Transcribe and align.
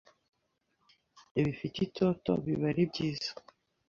bigifite 1.33 1.77
itoto 1.87 2.31
biba 2.43 2.65
ari 2.71 2.83
byiza 2.91 3.31